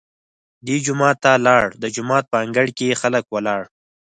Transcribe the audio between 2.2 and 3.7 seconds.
په انګړ کې خلک ولاړ.